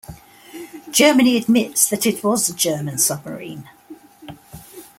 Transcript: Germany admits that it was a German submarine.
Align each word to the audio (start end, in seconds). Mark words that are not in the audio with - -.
Germany 0.89 1.37
admits 1.37 1.87
that 1.87 2.07
it 2.07 2.23
was 2.23 2.49
a 2.49 2.55
German 2.55 2.97
submarine. 2.97 3.69